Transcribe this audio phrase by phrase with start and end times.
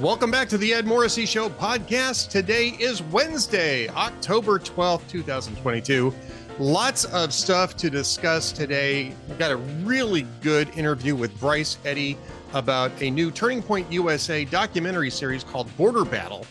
[0.00, 2.30] Welcome back to the Ed Morrissey Show podcast.
[2.30, 6.14] Today is Wednesday, October 12th, 2022.
[6.60, 9.12] Lots of stuff to discuss today.
[9.28, 12.16] We've got a really good interview with Bryce Eddy
[12.52, 16.46] about a new Turning Point USA documentary series called Border Battle.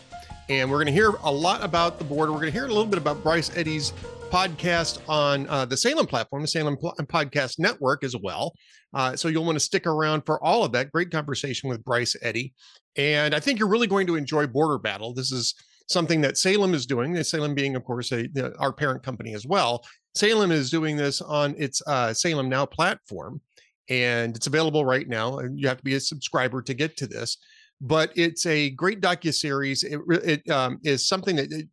[0.50, 2.32] And we're going to hear a lot about the border.
[2.32, 3.94] We're going to hear a little bit about Bryce Eddy's
[4.28, 8.54] podcast on uh, the Salem platform, the Salem Pl- Podcast Network as well.
[8.94, 10.92] Uh, so you'll want to stick around for all of that.
[10.92, 12.54] Great conversation with Bryce Eddy.
[12.96, 15.14] And I think you're really going to enjoy Border Battle.
[15.14, 15.54] This is
[15.88, 17.22] something that Salem is doing.
[17.22, 18.28] Salem being, of course, a,
[18.58, 19.84] our parent company as well.
[20.14, 23.40] Salem is doing this on its uh, Salem Now platform,
[23.88, 25.40] and it's available right now.
[25.40, 27.38] You have to be a subscriber to get to this,
[27.80, 29.84] but it's a great docu series.
[29.84, 31.68] It, it um, is something that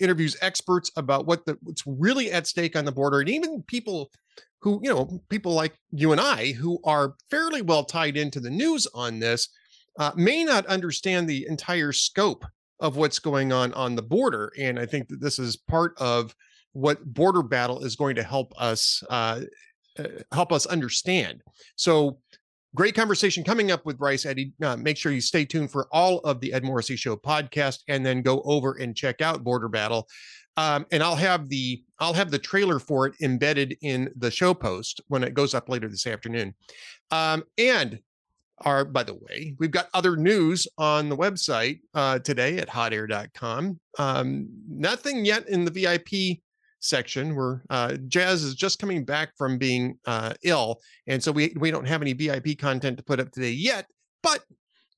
[0.00, 4.10] interviews experts about what the, what's really at stake on the border, and even people
[4.60, 8.50] who you know people like you and I who are fairly well tied into the
[8.50, 9.48] news on this
[9.98, 12.44] uh, may not understand the entire scope
[12.80, 14.52] of what's going on on the border.
[14.58, 16.34] And I think that this is part of
[16.72, 19.42] what border battle is going to help us uh,
[20.32, 21.42] help us understand.
[21.76, 22.18] So
[22.74, 24.52] great conversation coming up with Bryce Eddy.
[24.62, 28.04] Uh, make sure you stay tuned for all of the Ed Morrissey Show podcast, and
[28.04, 30.08] then go over and check out Border Battle.
[30.56, 34.52] Um, and I'll have the I'll have the trailer for it embedded in the show
[34.52, 36.54] post when it goes up later this afternoon.
[37.10, 38.00] Um, and
[38.62, 43.80] are, by the way, we've got other news on the website uh, today at hotair.com.
[43.98, 46.40] Um, nothing yet in the VIP
[46.80, 50.80] section where uh, Jazz is just coming back from being uh, ill.
[51.06, 53.86] And so we, we don't have any VIP content to put up today yet,
[54.22, 54.42] but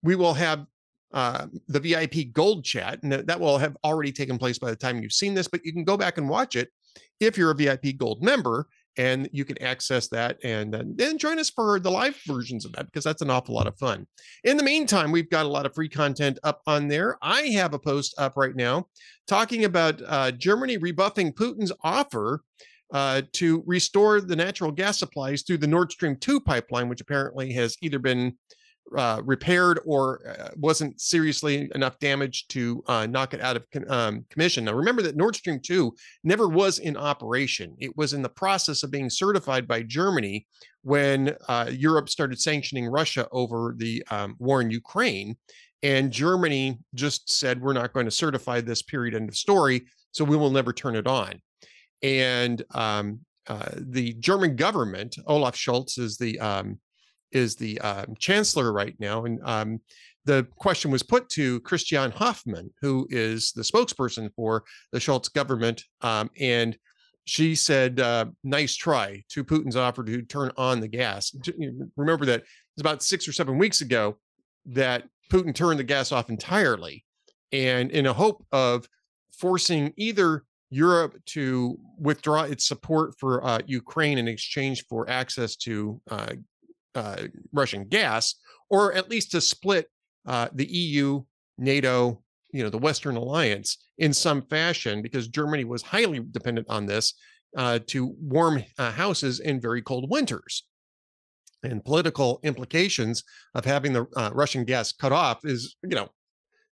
[0.02, 0.66] we will have
[1.12, 5.02] uh, the VIP gold chat, and that will have already taken place by the time
[5.02, 6.70] you've seen this, but you can go back and watch it
[7.20, 11.48] if you're a VIP gold member and you can access that and then join us
[11.48, 14.06] for the live versions of that because that's an awful lot of fun.
[14.44, 17.16] In the meantime, we've got a lot of free content up on there.
[17.22, 18.86] I have a post up right now
[19.26, 22.42] talking about uh, Germany rebuffing Putin's offer
[22.92, 27.52] uh, to restore the natural gas supplies through the Nord Stream 2 pipeline, which apparently
[27.52, 28.36] has either been
[28.96, 34.24] uh, repaired or uh, wasn't seriously enough damage to uh, knock it out of um,
[34.30, 34.64] commission.
[34.64, 35.94] Now, remember that Nord Stream 2
[36.24, 37.74] never was in operation.
[37.78, 40.46] It was in the process of being certified by Germany
[40.82, 45.36] when uh, Europe started sanctioning Russia over the um, war in Ukraine.
[45.82, 50.24] And Germany just said, we're not going to certify this period end of story, so
[50.24, 51.40] we will never turn it on.
[52.02, 56.78] And um, uh, the German government, Olaf Scholz is the um,
[57.32, 59.80] is the um, chancellor right now, and um,
[60.24, 65.84] the question was put to Christiane Hoffmann, who is the spokesperson for the Scholz government,
[66.00, 66.76] um, and
[67.24, 71.34] she said, uh, "Nice try" to Putin's offer to turn on the gas.
[71.96, 74.16] Remember that it's about six or seven weeks ago
[74.66, 77.04] that Putin turned the gas off entirely,
[77.52, 78.88] and in a hope of
[79.32, 86.00] forcing either Europe to withdraw its support for uh, Ukraine in exchange for access to
[86.10, 86.32] uh,
[86.94, 88.34] uh, Russian gas,
[88.70, 89.88] or at least to split
[90.26, 91.22] uh, the EU,
[91.58, 92.22] NATO,
[92.52, 97.14] you know, the Western alliance in some fashion, because Germany was highly dependent on this
[97.56, 100.64] uh, to warm uh, houses in very cold winters.
[101.62, 103.22] And political implications
[103.54, 106.08] of having the uh, Russian gas cut off is, you know,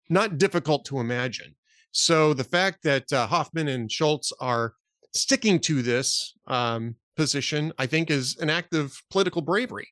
[0.08, 1.54] not difficult to imagine.
[1.92, 4.74] So the fact that uh, Hoffmann and Scholz are
[5.12, 9.88] sticking to this um, position, I think, is an act of political bravery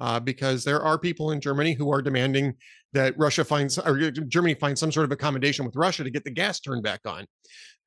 [0.00, 2.54] uh, because there are people in Germany who are demanding
[2.92, 6.30] that Russia finds or Germany finds some sort of accommodation with Russia to get the
[6.30, 7.26] gas turned back on.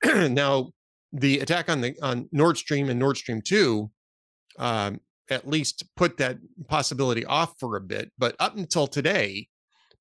[0.33, 0.69] now,
[1.11, 3.91] the attack on the on Nord Stream and Nord Stream two
[4.57, 4.99] um,
[5.29, 6.37] at least put that
[6.67, 9.47] possibility off for a bit, but up until today.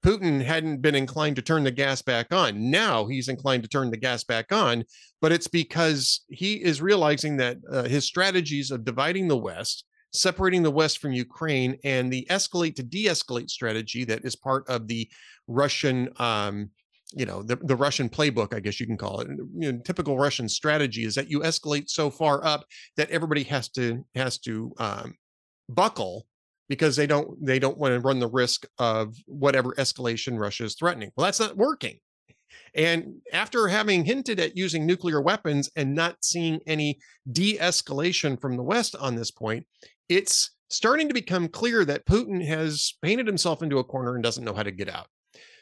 [0.06, 2.70] Putin hadn't been inclined to turn the gas back on.
[2.70, 4.84] Now he's inclined to turn the gas back on,
[5.21, 10.63] but it's because he is realizing that uh, his strategies of dividing the West separating
[10.63, 14.89] the West from Ukraine and the escalate to de escalate strategy that is part of
[14.89, 15.09] the
[15.47, 16.09] Russian.
[16.19, 16.71] Um,
[17.15, 20.19] you know the, the russian playbook i guess you can call it you know, typical
[20.19, 22.66] russian strategy is that you escalate so far up
[22.99, 25.15] that everybody has to has to um,
[25.71, 26.27] buckle
[26.69, 30.75] because they don't they don't want to run the risk of whatever escalation russia is
[30.75, 31.99] threatening well that's not working
[32.75, 36.99] and after having hinted at using nuclear weapons and not seeing any
[37.31, 39.66] de escalation from the West on this point,
[40.09, 44.45] it's starting to become clear that Putin has painted himself into a corner and doesn't
[44.45, 45.07] know how to get out.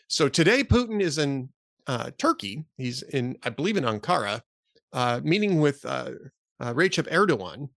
[0.08, 1.48] So today, Putin is in
[1.86, 2.64] uh, Turkey.
[2.76, 4.40] He's in, I believe, in Ankara,
[4.92, 6.10] uh, meeting with uh,
[6.60, 7.68] uh, Recep Erdogan.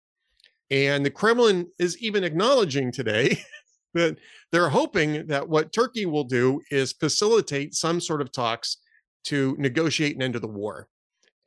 [0.71, 3.39] And the Kremlin is even acknowledging today
[3.95, 4.19] that
[4.53, 8.79] they're hoping that what Turkey will do is facilitate some sort of talks
[9.25, 10.89] to negotiate an end to the war.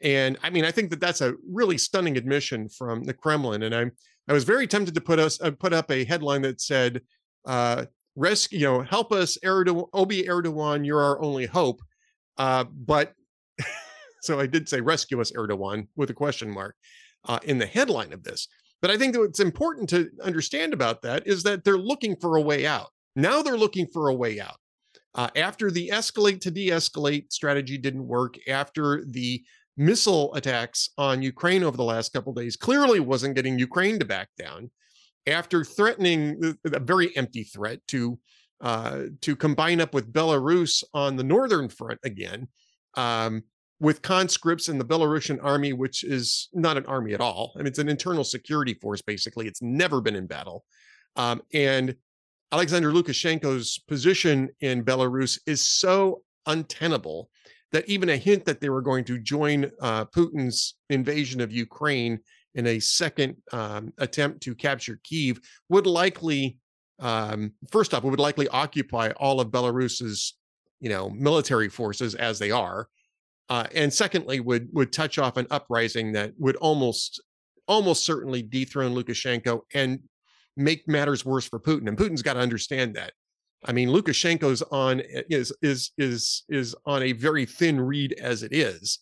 [0.02, 3.64] And I mean, I think that that's a really stunning admission from the Kremlin.
[3.64, 3.92] And I'm
[4.28, 7.02] I was very tempted to put us uh, put up a headline that said,
[7.46, 7.86] uh,
[8.16, 11.82] "Rescue, you know, help us, Erdogan, Obi Erdogan, you're our only hope."
[12.38, 13.14] Uh, but
[14.22, 16.76] so I did say, "Rescue us, Erdogan," with a question mark
[17.26, 18.48] uh, in the headline of this.
[18.82, 22.36] But I think that what's important to understand about that is that they're looking for
[22.36, 22.90] a way out.
[23.16, 24.58] Now they're looking for a way out.
[25.14, 29.44] Uh, after the escalate to de escalate strategy didn't work, after the
[29.78, 34.30] missile attacks on Ukraine over the last couple days clearly wasn't getting Ukraine to back
[34.38, 34.70] down,
[35.28, 38.20] after threatening a very empty threat to
[38.62, 42.48] uh, to combine up with Belarus on the northern front again,
[42.96, 43.44] um,
[43.80, 47.54] with conscripts in the Belarusian army, which is not an army at all.
[47.56, 49.48] I mean, it's an internal security force, basically.
[49.48, 50.64] It's never been in battle.
[51.16, 51.96] Um, and
[52.52, 57.30] Alexander Lukashenko's position in Belarus is so untenable
[57.72, 62.20] that even a hint that they were going to join uh, Putin's invasion of Ukraine
[62.56, 65.40] in a second um, attempt to capture Kiev
[65.70, 66.58] would likely,
[67.00, 70.36] um, first off, it would likely occupy all of Belarus's,
[70.80, 72.88] you know, military forces as they are,
[73.50, 77.22] uh, and secondly, would would touch off an uprising that would almost
[77.68, 80.00] almost certainly dethrone Lukashenko and
[80.58, 81.88] make matters worse for Putin.
[81.88, 83.14] And Putin's got to understand that.
[83.66, 88.54] I mean, Lukashenko's on is is is is on a very thin reed as it
[88.54, 89.00] is,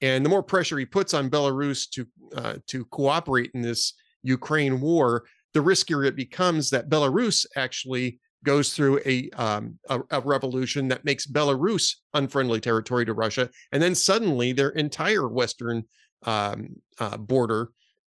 [0.00, 2.06] and the more pressure he puts on Belarus to
[2.36, 5.24] uh, to cooperate in this Ukraine war,
[5.54, 11.04] the riskier it becomes that Belarus actually goes through a, um, a, a revolution that
[11.04, 15.82] makes Belarus unfriendly territory to Russia, and then suddenly their entire western
[16.24, 16.68] um,
[16.98, 17.70] uh, border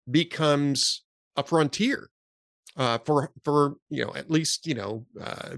[0.09, 1.03] becomes
[1.35, 2.09] a frontier
[2.77, 5.55] uh, for for you know at least you know uh,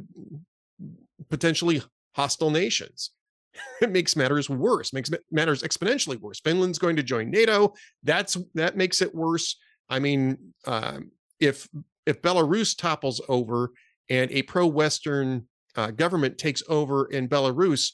[1.29, 1.81] potentially
[2.15, 3.11] hostile nations.
[3.81, 6.39] it makes matters worse, makes matters exponentially worse.
[6.41, 7.73] Finland's going to join NATO.
[8.03, 9.55] That's that makes it worse.
[9.89, 11.67] I mean, um, if
[12.05, 13.71] if Belarus topples over
[14.09, 17.93] and a pro-Western uh, government takes over in Belarus,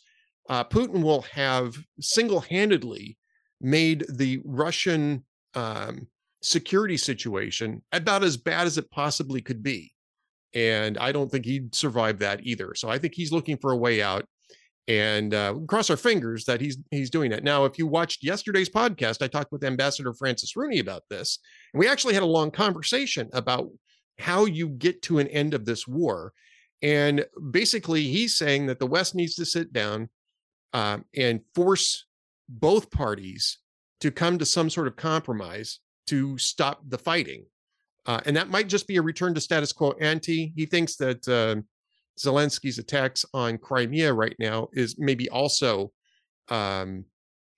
[0.50, 3.18] uh, Putin will have single-handedly
[3.62, 6.08] made the Russian um,
[6.42, 9.94] security situation about as bad as it possibly could be.
[10.54, 12.74] And I don't think he'd survive that either.
[12.76, 14.26] So I think he's looking for a way out
[14.88, 17.44] and uh, cross our fingers that he's he's doing it.
[17.44, 21.40] Now, if you watched yesterday's podcast, I talked with Ambassador Francis Rooney about this,
[21.74, 23.70] and we actually had a long conversation about
[24.18, 26.34] how you get to an end of this war.
[26.82, 30.10] And basically, he's saying that the West needs to sit down
[30.74, 32.06] um, and force
[32.50, 33.60] both parties
[34.02, 37.46] to come to some sort of compromise to stop the fighting.
[38.06, 40.54] Uh, and that might just be a return to status quo ante.
[40.56, 41.62] He thinks that uh,
[42.20, 45.92] Zelensky's attacks on Crimea right now is maybe also
[46.50, 47.06] um,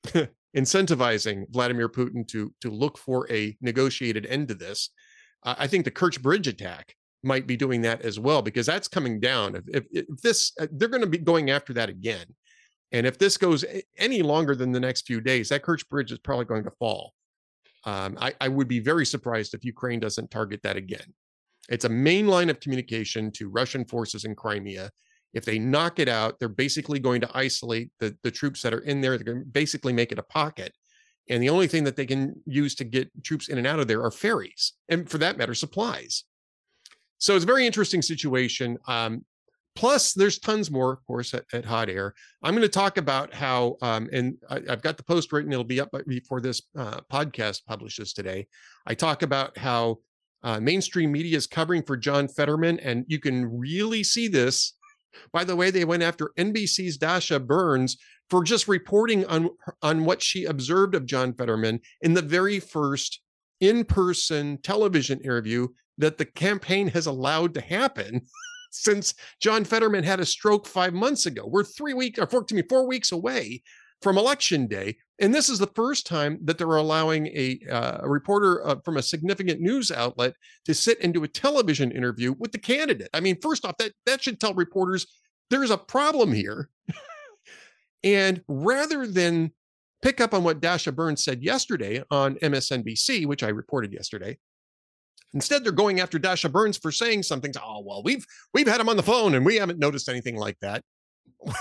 [0.55, 4.89] incentivizing Vladimir Putin to to look for a negotiated end to this.
[5.43, 8.87] Uh, I think the Kerch Bridge attack might be doing that as well because that's
[8.89, 9.55] coming down.
[9.55, 12.25] If, if, if this, uh, they're going to be going after that again,
[12.91, 13.65] and if this goes
[13.97, 17.13] any longer than the next few days, that Kerch Bridge is probably going to fall.
[17.85, 21.13] Um, I, I would be very surprised if Ukraine doesn't target that again.
[21.69, 24.89] It's a main line of communication to Russian forces in Crimea.
[25.33, 28.79] If they knock it out, they're basically going to isolate the, the troops that are
[28.79, 29.17] in there.
[29.17, 30.73] They're going to basically make it a pocket.
[31.29, 33.87] And the only thing that they can use to get troops in and out of
[33.87, 36.25] there are ferries, and for that matter, supplies.
[37.17, 38.77] So it's a very interesting situation.
[38.87, 39.23] Um,
[39.75, 42.13] Plus, there's tons more, of course, at, at Hot Air.
[42.43, 45.51] I'm going to talk about how, um, and I, have got the post written.
[45.51, 48.47] It'll be up before this uh, podcast publishes today.
[48.85, 49.99] I talk about how
[50.43, 54.73] uh, mainstream media is covering for John Fetterman, and you can really see this.
[55.31, 57.97] By the way, they went after NBC's Dasha Burns
[58.29, 59.49] for just reporting on
[59.81, 63.21] on what she observed of John Fetterman in the very first
[63.59, 68.21] in-person television interview that the campaign has allowed to happen.
[68.73, 71.45] since John Fetterman had a stroke five months ago.
[71.45, 73.63] We're three weeks, or four, to me, four weeks away
[74.01, 74.97] from election day.
[75.19, 78.97] And this is the first time that they're allowing a, uh, a reporter uh, from
[78.97, 80.33] a significant news outlet
[80.65, 83.09] to sit and do a television interview with the candidate.
[83.13, 85.07] I mean, first off, that, that should tell reporters
[85.49, 86.69] there's a problem here.
[88.03, 89.51] and rather than
[90.01, 94.37] pick up on what Dasha Burns said yesterday on MSNBC, which I reported yesterday,
[95.33, 97.51] Instead, they're going after Dasha Burns for saying something.
[97.53, 100.35] To, oh well, we've we've had him on the phone and we haven't noticed anything
[100.35, 100.83] like that.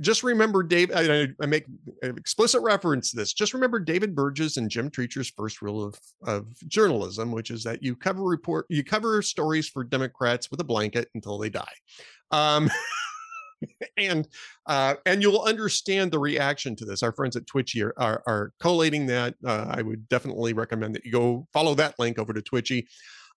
[0.00, 0.90] just remember Dave.
[0.94, 1.64] I, I, make
[2.02, 3.32] explicit reference to this.
[3.32, 7.82] Just remember David Burge's and Jim Treacher's first rule of of journalism, which is that
[7.82, 11.64] you cover report, you cover stories for Democrats with a blanket until they die.
[12.30, 12.70] Um,
[13.96, 14.28] and
[14.66, 17.02] uh, and you'll understand the reaction to this.
[17.02, 19.34] Our friends at Twitchy are, are, are collating that.
[19.44, 22.86] Uh, I would definitely recommend that you go follow that link over to Twitchy.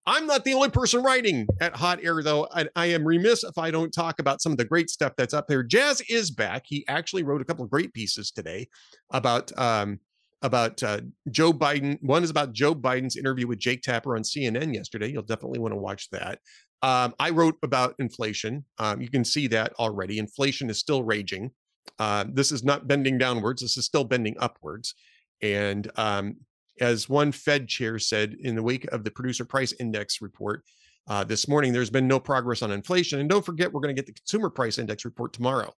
[0.07, 2.47] I'm not the only person writing at Hot Air, though.
[2.53, 5.33] I, I, am remiss if I don't talk about some of the great stuff that's
[5.33, 5.63] up there.
[5.63, 6.63] Jazz is back.
[6.65, 8.69] He actually wrote a couple of great pieces today
[9.11, 9.99] about um,
[10.41, 11.97] about uh, Joe Biden.
[12.01, 15.11] One is about Joe Biden's interview with Jake Tapper on CNN yesterday.
[15.11, 16.39] You'll definitely want to watch that.
[16.83, 18.63] Um, I wrote about inflation.
[18.77, 20.19] Um, you can see that already.
[20.19, 21.51] Inflation is still raging.
[21.99, 23.61] Uh, this is not bending downwards.
[23.61, 24.93] This is still bending upwards.
[25.41, 26.35] And um,
[26.79, 30.63] as one Fed chair said in the wake of the producer price index report
[31.07, 33.19] uh, this morning, there's been no progress on inflation.
[33.19, 35.73] And don't forget, we're going to get the consumer price index report tomorrow,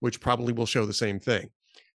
[0.00, 1.50] which probably will show the same thing.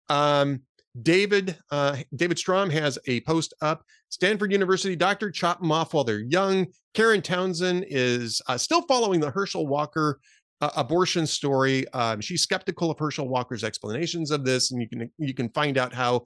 [0.08, 0.62] Um,
[1.02, 3.84] David uh, David Strom has a post up.
[4.08, 6.66] Stanford University doctor chop them off while they're young.
[6.94, 10.20] Karen Townsend is uh, still following the Herschel Walker
[10.60, 11.86] uh, abortion story.
[11.92, 15.76] Um, she's skeptical of Herschel Walker's explanations of this, and you can you can find
[15.76, 16.24] out how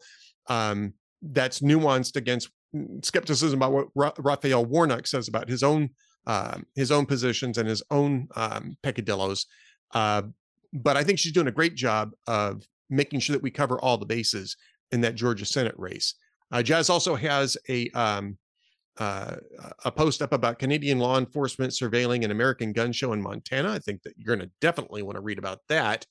[0.49, 2.51] um, that's nuanced against
[3.03, 5.91] skepticism about what Ra- Raphael Warnock says about his own
[6.27, 9.47] um, his own positions and his own um, peccadillos.
[9.93, 10.23] Uh,
[10.73, 13.97] but I think she's doing a great job of making sure that we cover all
[13.97, 14.57] the bases
[14.93, 16.15] in that Georgia Senate race.
[16.53, 18.37] Uh, Jazz also has a um,
[18.99, 19.37] uh,
[19.85, 23.73] a post up about Canadian law enforcement surveilling an American gun show in Montana.
[23.73, 26.05] I think that you're going to definitely want to read about that.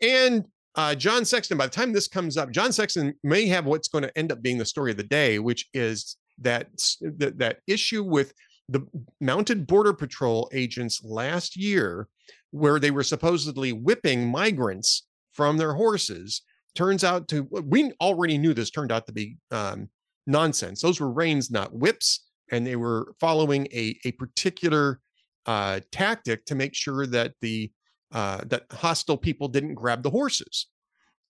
[0.00, 0.44] And
[0.74, 4.04] uh, John Sexton, by the time this comes up, John Sexton may have what's going
[4.04, 6.68] to end up being the story of the day, which is that
[7.00, 8.32] that, that issue with
[8.68, 8.80] the
[9.20, 12.08] mounted border patrol agents last year,
[12.50, 16.42] where they were supposedly whipping migrants from their horses.
[16.74, 19.88] Turns out to we already knew this turned out to be um,
[20.26, 20.80] nonsense.
[20.80, 25.00] Those were reins, not whips, and they were following a a particular
[25.46, 27.70] uh, tactic to make sure that the
[28.12, 30.66] uh, that hostile people didn't grab the horses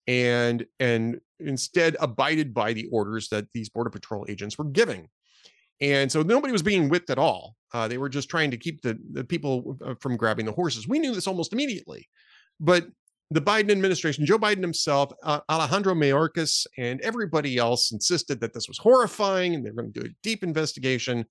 [0.07, 5.09] and and instead abided by the orders that these border patrol agents were giving
[5.81, 8.83] and so nobody was being whipped at all uh, they were just trying to keep
[8.83, 12.07] the, the people uh, from grabbing the horses we knew this almost immediately
[12.61, 12.87] but
[13.31, 18.69] the biden administration joe biden himself uh, alejandro mayorkas and everybody else insisted that this
[18.69, 21.25] was horrifying and they're going to do a deep investigation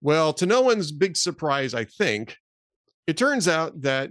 [0.00, 2.36] well to no one's big surprise i think
[3.06, 4.10] it turns out that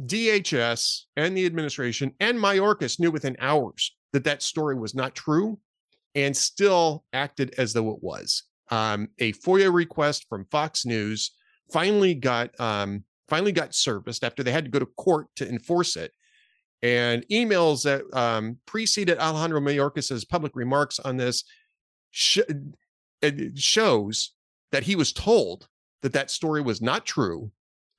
[0.00, 5.58] DHS and the administration and Mayorkas knew within hours that that story was not true
[6.14, 8.44] and still acted as though it was.
[8.70, 11.32] Um, a FOIA request from Fox News
[11.70, 15.96] finally got um, finally got serviced after they had to go to court to enforce
[15.96, 16.12] it.
[16.82, 21.44] And emails that um, preceded Alejandro Mayorkas's public remarks on this
[22.10, 22.40] sh-
[23.54, 24.32] shows
[24.72, 25.68] that he was told
[26.02, 27.52] that that story was not true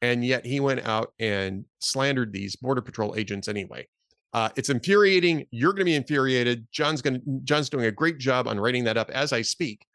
[0.04, 3.88] and yet he went out and slandered these border patrol agents anyway.
[4.34, 5.46] Uh, it's infuriating.
[5.50, 6.68] You're going to be infuriated.
[6.74, 9.86] John's going John's doing a great job on writing that up as I speak,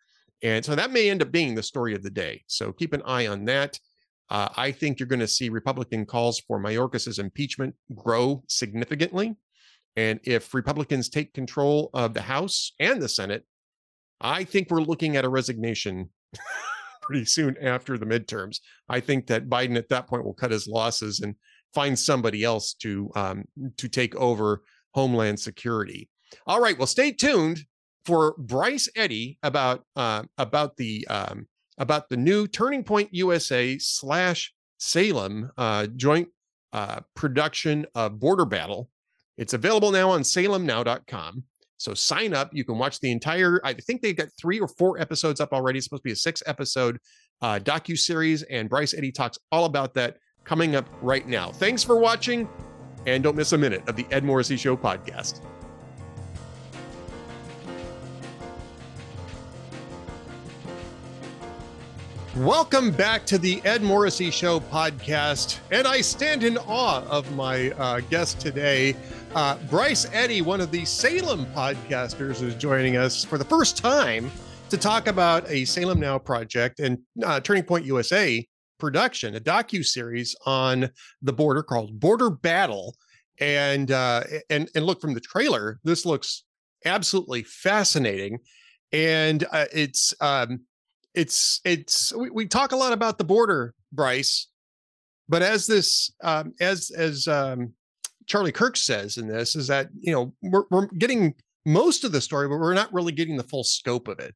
[0.42, 2.42] and so that may end up being the story of the day.
[2.46, 3.78] So keep an eye on that.
[4.30, 9.36] Uh, I think you're going to see Republican calls for Mayorkas's impeachment grow significantly,
[9.96, 13.44] and if Republicans take control of the House and the Senate,
[14.20, 16.10] I think we're looking at a resignation
[17.02, 18.60] pretty soon after the midterms.
[18.88, 21.34] I think that Biden at that point will cut his losses and
[21.74, 23.44] find somebody else to um,
[23.76, 26.08] to take over Homeland Security.
[26.46, 27.64] All right, well, stay tuned
[28.04, 31.46] for Bryce Eddy about uh, about the um,
[31.78, 36.28] about the new Turning Point USA slash Salem uh, joint
[36.72, 38.90] uh, production of Border Battle.
[39.36, 41.44] It's available now on SalemNow.com.
[41.78, 42.50] So sign up.
[42.52, 43.60] You can watch the entire.
[43.64, 45.78] I think they've got three or four episodes up already.
[45.78, 46.98] It's supposed to be a six episode
[47.40, 51.52] uh, docu series, and Bryce Eddy talks all about that coming up right now.
[51.52, 52.48] Thanks for watching,
[53.06, 55.40] and don't miss a minute of the Ed Morrissey Show podcast.
[62.38, 65.58] Welcome back to the Ed Morrissey Show podcast.
[65.72, 68.94] And I stand in awe of my uh, guest today.
[69.34, 74.30] Uh, Bryce Eddy, one of the Salem podcasters, is joining us for the first time
[74.70, 78.46] to talk about a Salem Now project and uh, Turning Point USA
[78.78, 80.90] production, a docu series on
[81.20, 82.94] the border called Border Battle.
[83.40, 86.44] And uh, and and look from the trailer, this looks
[86.84, 88.38] absolutely fascinating,
[88.92, 90.60] and uh, it's um,
[91.18, 94.46] it's it's we, we talk a lot about the border, Bryce,
[95.28, 97.72] but as this um, as as um,
[98.26, 101.34] Charlie Kirk says in this is that you know we're, we're getting
[101.66, 104.34] most of the story, but we're not really getting the full scope of it.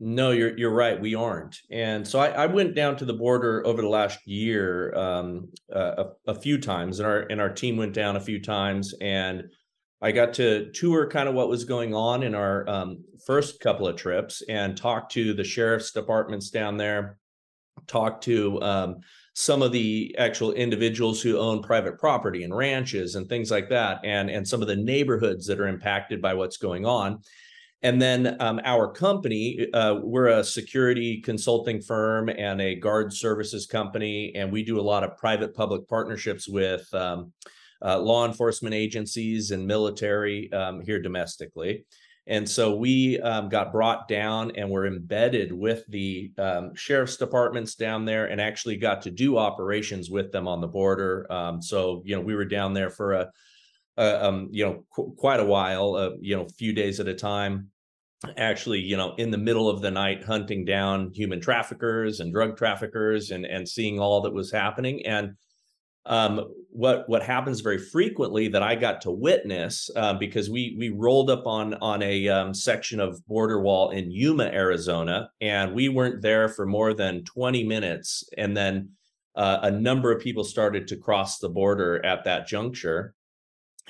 [0.00, 1.00] No, you're you're right.
[1.00, 4.94] We aren't, and so I, I went down to the border over the last year
[4.96, 8.40] um, uh, a, a, few times, and our and our team went down a few
[8.40, 9.44] times, and
[10.00, 13.88] I got to tour kind of what was going on in our um, first couple
[13.88, 17.18] of trips, and talk to the sheriff's departments down there,
[17.86, 18.96] talk to um,
[19.34, 24.00] some of the actual individuals who own private property and ranches and things like that,
[24.04, 27.20] and and some of the neighborhoods that are impacted by what's going on.
[27.82, 33.66] And then um, our company, uh, we're a security consulting firm and a guard services
[33.66, 37.32] company, and we do a lot of private public partnerships with um,
[37.84, 41.84] uh, law enforcement agencies and military um, here domestically.
[42.26, 47.74] And so we um, got brought down and were embedded with the um, sheriff's departments
[47.74, 51.26] down there and actually got to do operations with them on the border.
[51.32, 53.30] Um, so, you know, we were down there for a
[53.98, 57.08] uh, um, you know, qu- quite a while, uh, you know, a few days at
[57.08, 57.68] a time.
[58.36, 62.56] Actually, you know, in the middle of the night, hunting down human traffickers and drug
[62.56, 65.04] traffickers, and and seeing all that was happening.
[65.06, 65.34] And
[66.08, 70.88] um, what what happens very frequently that I got to witness uh, because we we
[70.88, 75.88] rolled up on on a um, section of border wall in Yuma, Arizona, and we
[75.88, 78.90] weren't there for more than 20 minutes, and then
[79.36, 83.14] uh, a number of people started to cross the border at that juncture.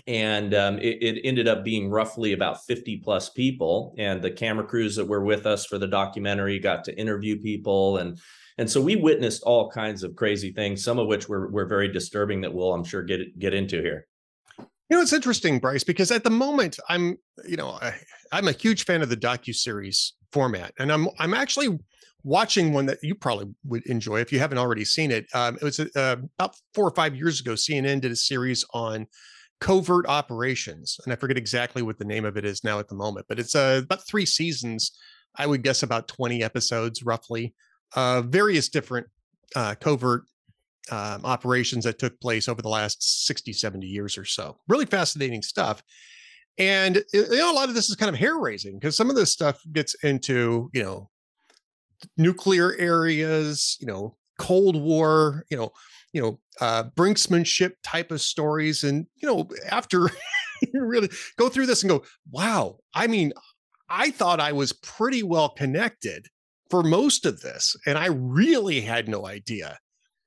[0.07, 4.65] And um, it, it, ended up being roughly about 50 plus people and the camera
[4.65, 8.17] crews that were with us for the documentary got to interview people and
[8.59, 11.91] and so we witnessed all kinds of crazy things some of which were, were very
[11.91, 14.07] disturbing that we'll i'm sure get get into here.
[14.59, 17.95] You know it's interesting bryce because at the moment i'm you know I,
[18.33, 21.79] i'm a huge fan of the docu-series format and i'm i'm actually
[22.25, 25.27] watching one that you probably would enjoy if you haven't already seen it.
[25.35, 29.07] Um, it was uh, about four or five years ago cnn did a series on
[29.61, 32.95] covert operations and i forget exactly what the name of it is now at the
[32.95, 34.93] moment but it's uh, about three seasons
[35.37, 37.55] i would guess about 20 episodes roughly
[37.95, 39.07] uh, various different
[39.57, 40.25] uh, covert
[40.91, 44.59] um, operations that took place over the last 60 70 years or so.
[44.69, 45.83] Really fascinating stuff.
[46.59, 49.17] And you know a lot of this is kind of hair raising because some of
[49.17, 51.09] this stuff gets into you know
[52.17, 55.71] nuclear areas you know cold war you know
[56.13, 58.83] you know uh, brinksmanship type of stories.
[58.83, 60.11] And you know after
[60.63, 63.33] you really go through this and go wow i mean
[63.89, 66.27] i thought i was pretty well connected
[66.71, 69.79] for most of this and i really had no idea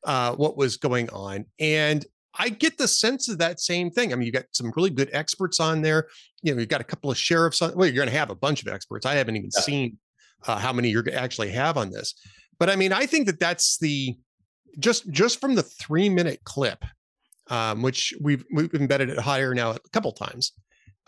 [0.04, 2.06] uh, what was going on and
[2.40, 5.10] i get the sense of that same thing i mean you got some really good
[5.14, 6.08] experts on there
[6.42, 8.36] you know you've got a couple of sheriffs on well you're going to have a
[8.36, 9.62] bunch of experts i haven't even yeah.
[9.62, 9.98] seen
[10.48, 12.16] uh, how many you're actually have on this
[12.58, 14.18] but i mean i think that that's the
[14.80, 16.84] just just from the three minute clip,
[17.48, 20.54] um, which we've we've embedded it higher now a couple times,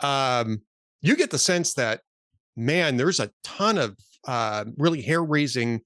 [0.00, 0.62] um,
[1.00, 2.00] you get the sense that
[2.56, 5.80] man, there's a ton of uh, really hair raising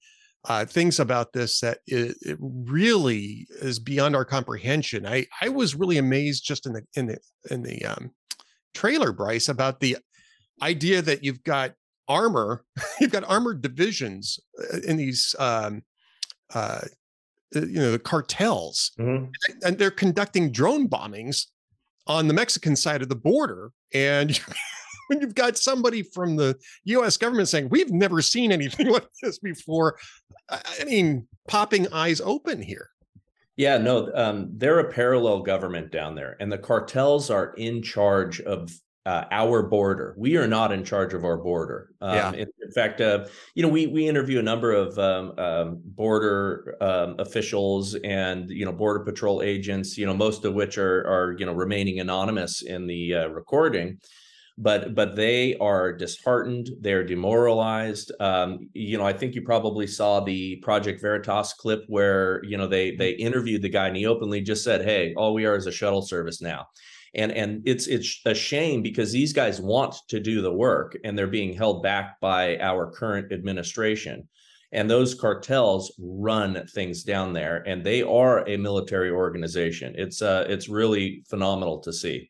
[0.45, 5.05] uh, things about this that it, it, really is beyond our comprehension.
[5.05, 7.17] I I was really amazed just in the in the
[7.51, 8.11] in the um,
[8.73, 9.97] trailer, Bryce, about the
[10.61, 11.73] idea that you've got
[12.07, 12.63] armor,
[13.01, 14.39] you've got armored divisions
[14.73, 15.83] uh, in these um,
[16.53, 16.81] uh,
[17.55, 19.25] uh, you know the cartels mm-hmm.
[19.63, 21.47] and they're conducting drone bombings
[22.05, 24.39] on the mexican side of the border and
[25.09, 29.39] when you've got somebody from the us government saying we've never seen anything like this
[29.39, 29.97] before
[30.49, 32.89] i mean popping eyes open here
[33.59, 38.39] yeah, no, um, they're a parallel government down there, and the cartels are in charge
[38.39, 38.71] of
[39.05, 40.15] uh, our border.
[40.17, 41.89] We are not in charge of our border.
[41.99, 42.31] Um, yeah.
[42.31, 46.77] in, in, fact, uh, you know, we we interview a number of um, um, border
[46.79, 49.97] um, officials and you know border patrol agents.
[49.97, 53.99] You know, most of which are are you know remaining anonymous in the uh, recording.
[54.61, 56.69] But but they are disheartened.
[56.81, 58.11] They're demoralized.
[58.19, 62.67] Um, you know, I think you probably saw the Project Veritas clip where you know
[62.67, 65.65] they they interviewed the guy and he openly just said, "Hey, all we are is
[65.65, 66.67] a shuttle service now."
[67.15, 71.17] and and it's it's a shame because these guys want to do the work and
[71.17, 74.27] they're being held back by our current administration
[74.71, 80.45] and those cartels run things down there and they are a military organization it's uh
[80.47, 82.29] it's really phenomenal to see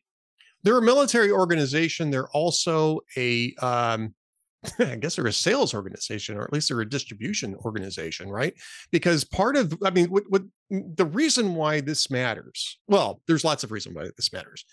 [0.62, 4.14] they're a military organization they're also a um
[4.78, 8.54] I guess they're a sales organization, or at least they're a distribution organization, right?
[8.90, 13.64] Because part of, I mean, what, what the reason why this matters, well, there's lots
[13.64, 14.64] of reason why this matters.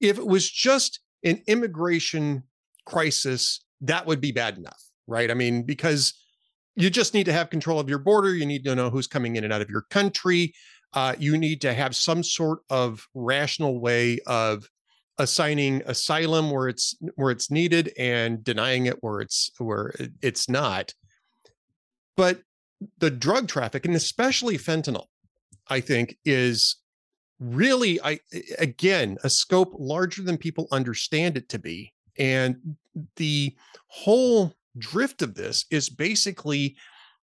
[0.00, 2.42] If it was just an immigration
[2.86, 5.30] crisis, that would be bad enough, right?
[5.30, 6.14] I mean, because
[6.74, 8.34] you just need to have control of your border.
[8.34, 10.54] You need to know who's coming in and out of your country.
[10.92, 14.68] Uh, you need to have some sort of rational way of
[15.18, 20.92] assigning asylum where it's where it's needed and denying it where it's where it's not.
[22.16, 22.40] But
[22.98, 25.06] the drug traffic, and especially fentanyl,
[25.68, 26.76] I think, is
[27.38, 28.20] really I
[28.58, 31.92] again a scope larger than people understand it to be.
[32.18, 32.76] And
[33.16, 33.54] the
[33.88, 36.76] whole drift of this is basically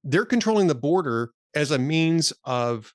[0.04, 2.94] they're controlling the border as a means of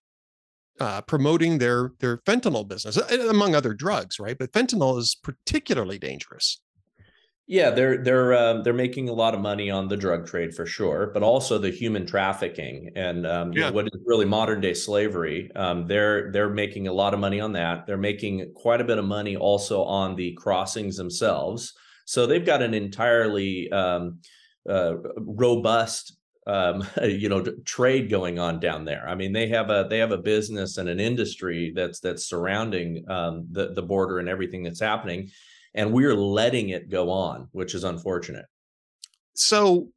[0.80, 4.36] uh, promoting their their fentanyl business, among other drugs, right?
[4.38, 6.60] But fentanyl is particularly dangerous.
[7.46, 10.64] Yeah, they're they're uh, they're making a lot of money on the drug trade for
[10.64, 13.66] sure, but also the human trafficking and um, yeah.
[13.66, 15.50] know, what is really modern day slavery.
[15.54, 17.86] Um, they're they're making a lot of money on that.
[17.86, 21.74] They're making quite a bit of money also on the crossings themselves.
[22.06, 24.20] So they've got an entirely um,
[24.68, 29.08] uh, robust um, you know trade going on down there.
[29.08, 33.08] I mean, they have a they have a business and an industry that's that's surrounding
[33.10, 35.30] um, the the border and everything that's happening
[35.74, 38.46] and we're letting it go on, which is unfortunate.
[39.34, 39.88] So,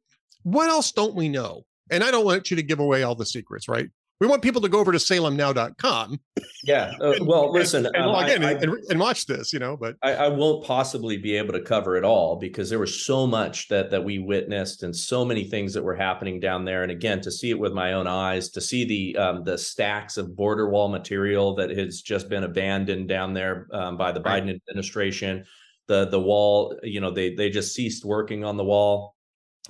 [0.42, 1.64] what else don't we know?
[1.90, 3.88] And I don't want you to give away all the secrets, right?
[4.20, 6.18] We want people to go over to salemnow.com.
[6.64, 6.92] Yeah.
[7.00, 10.14] Uh, well, listen, and, and, um, I, and, and, watch this, you know, but I,
[10.14, 13.90] I, won't possibly be able to cover it all because there was so much that
[13.90, 16.82] that we witnessed and so many things that were happening down there.
[16.82, 20.16] And again, to see it with my own eyes, to see the um, the stacks
[20.16, 24.42] of border wall material that has just been abandoned down there um, by the right.
[24.42, 25.44] Biden administration,
[25.88, 29.16] the the wall you know they they just ceased working on the wall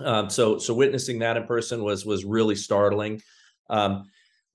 [0.01, 3.23] um, so so witnessing that in person was was really startling
[3.71, 4.05] um,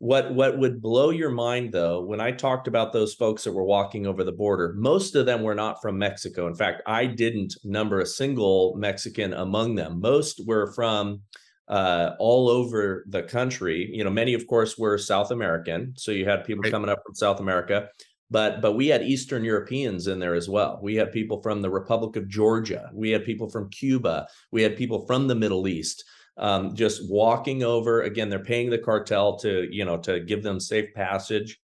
[0.03, 3.63] what what would blow your mind though when i talked about those folks that were
[3.63, 6.45] walking over the border most of them were not from mexico.
[6.45, 10.01] In fact i didn't number a single mexican among them.
[10.01, 11.21] Most were from
[11.69, 13.89] uh, all over the country.
[13.93, 16.71] You know many of course were south american so you had people right.
[16.73, 17.87] coming up from south america
[18.29, 20.79] but but we had eastern europeans in there as well.
[20.83, 22.89] We had people from the republic of georgia.
[22.93, 24.27] We had people from cuba.
[24.51, 26.03] We had people from the middle east
[26.37, 30.59] um, just walking over again they're paying the cartel to you know to give them
[30.59, 31.59] safe passage.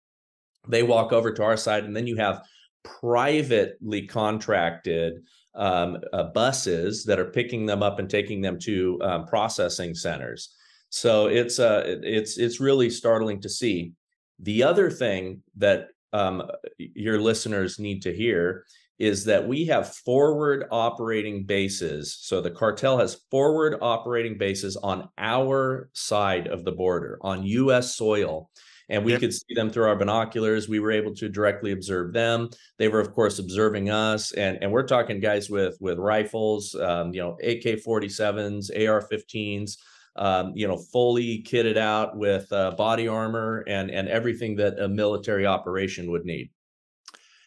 [0.68, 2.42] They walk over to our side and then you have
[2.82, 5.22] privately contracted
[5.54, 10.54] um, uh, buses that are picking them up and taking them to um, processing centers.
[10.90, 13.92] So it's uh it's it's really startling to see.
[14.38, 16.42] The other thing that um,
[16.78, 18.64] your listeners need to hear
[18.98, 22.16] is that we have forward operating bases.
[22.20, 27.94] So the cartel has forward operating bases on our side of the border, on US
[27.94, 28.50] soil.
[28.88, 29.20] And we yep.
[29.20, 30.68] could see them through our binoculars.
[30.68, 32.48] We were able to directly observe them.
[32.78, 34.30] They were, of course, observing us.
[34.32, 39.76] And, and we're talking guys with with rifles, um, you know, AK 47s, AR 15s
[40.16, 44.88] um, you know, fully kitted out with uh, body armor and and everything that a
[44.88, 46.50] military operation would need.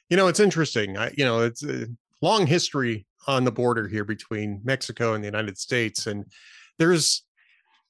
[0.10, 0.98] You know, it's interesting.
[0.98, 1.88] I, you know, it's a
[2.22, 6.26] long history on the border here between Mexico and the United States, and
[6.78, 7.24] there's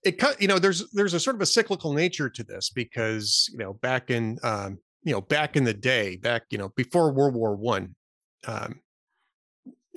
[0.03, 0.41] it cut.
[0.41, 3.73] You know, there's there's a sort of a cyclical nature to this because you know
[3.73, 7.55] back in um, you know back in the day, back you know before World War
[7.55, 7.95] One.
[8.47, 8.79] Um,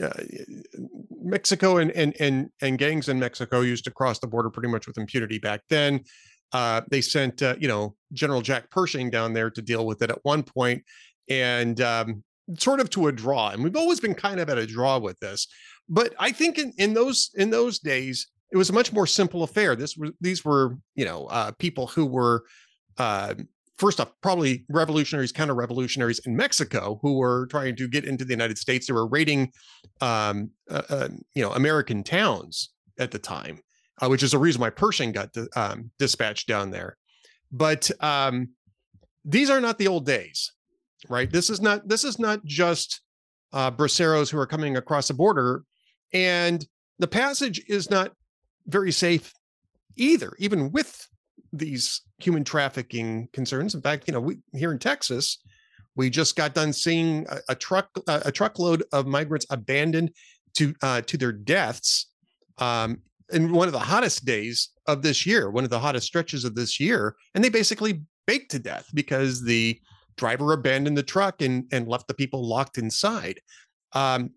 [0.03, 0.11] uh,
[1.23, 4.87] Mexico and, and and and gangs in Mexico used to cross the border pretty much
[4.87, 6.01] with impunity back then.
[6.53, 10.11] Uh, they sent uh, you know General Jack Pershing down there to deal with it
[10.11, 10.83] at one point,
[11.29, 12.23] and um,
[12.59, 13.51] sort of to a draw.
[13.51, 15.47] And we've always been kind of at a draw with this.
[15.89, 19.43] But I think in, in those in those days, it was a much more simple
[19.43, 19.77] affair.
[19.77, 22.45] This was these were you know uh, people who were
[22.99, 23.35] uh,
[23.83, 28.33] first off, probably revolutionaries, counter revolutionaries in Mexico who were trying to get into the
[28.33, 28.87] United States.
[28.87, 29.53] They were raiding,
[30.01, 33.59] um, uh, uh, you know, American towns at the time,
[34.01, 36.97] uh, which is the reason why Pershing got um, dispatched down there.
[37.51, 38.51] But um,
[39.25, 40.53] these are not the old days,
[41.09, 41.31] right?
[41.31, 43.01] This is not this is not just
[43.53, 45.65] uh, braceros who are coming across the border,
[46.13, 46.67] and
[46.99, 48.13] the passage is not
[48.67, 49.33] very safe
[49.97, 51.07] either, even with
[51.53, 53.75] these human trafficking concerns.
[53.75, 55.39] In fact, you know, we here in Texas,
[55.97, 60.13] we just got done seeing a, a truck a truckload of migrants abandoned
[60.55, 62.11] to uh, to their deaths
[62.59, 62.99] um,
[63.33, 66.55] in one of the hottest days of this year, one of the hottest stretches of
[66.55, 69.81] this year, and they basically baked to death because the
[70.17, 73.41] driver abandoned the truck and and left the people locked inside.
[73.93, 74.31] Um,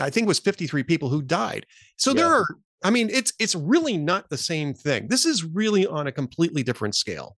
[0.00, 1.66] I think it was 53 people who died.
[1.96, 2.16] So yeah.
[2.16, 2.46] there are
[2.84, 5.08] I mean, it's it's really not the same thing.
[5.08, 7.36] This is really on a completely different scale.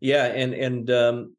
[0.00, 1.36] Yeah, and and um,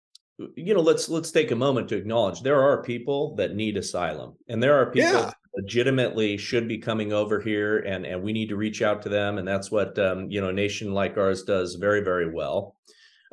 [0.56, 4.34] you know, let's let's take a moment to acknowledge there are people that need asylum,
[4.48, 5.32] and there are people yeah.
[5.56, 9.38] legitimately should be coming over here, and and we need to reach out to them,
[9.38, 12.76] and that's what um, you know, a nation like ours does very very well.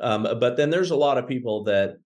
[0.01, 1.97] Um, but then there's a lot of people that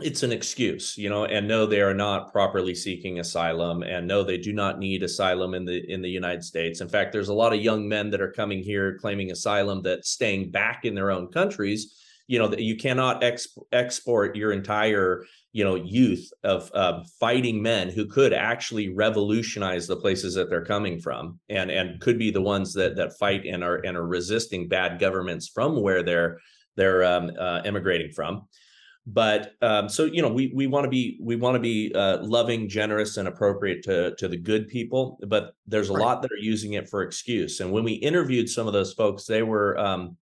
[0.00, 4.24] it's an excuse, you know, and no, they are not properly seeking asylum, and no,
[4.24, 6.80] they do not need asylum in the in the United States.
[6.80, 10.04] In fact, there's a lot of young men that are coming here claiming asylum that
[10.04, 11.94] staying back in their own countries.
[12.26, 17.62] You know that you cannot ex- export your entire you know youth of uh, fighting
[17.62, 22.32] men who could actually revolutionize the places that they're coming from and and could be
[22.32, 26.40] the ones that that fight and are and are resisting bad governments from where they're
[26.76, 28.46] they're um, uh, immigrating from.
[29.06, 32.22] But um, so you know we we want to be we want to be uh,
[32.22, 36.02] loving generous and appropriate to to the good people but there's a right.
[36.02, 37.60] lot that are using it for excuse.
[37.60, 40.16] And when we interviewed some of those folks they were um,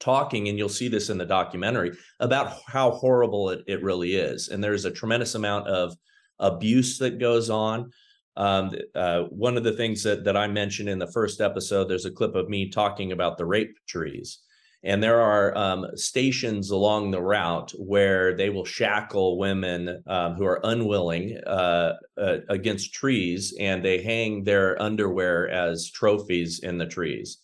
[0.00, 4.48] talking and you'll see this in the documentary about how horrible it, it really is.
[4.48, 5.96] And there's a tremendous amount of
[6.38, 7.90] abuse that goes on.
[8.36, 12.04] Um, uh, one of the things that, that i mentioned in the first episode there's
[12.04, 14.38] a clip of me talking about the rape trees
[14.82, 20.46] and there are um, stations along the route where they will shackle women um, who
[20.46, 26.86] are unwilling uh, uh, against trees, and they hang their underwear as trophies in the
[26.86, 27.38] trees.